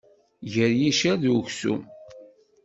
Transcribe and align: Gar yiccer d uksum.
Gar 0.51 0.71
yiccer 0.79 1.15
d 1.21 1.25
uksum. 1.37 1.81